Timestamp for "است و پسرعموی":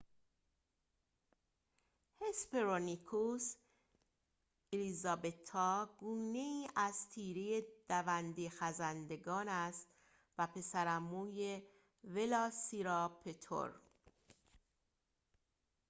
9.49-11.61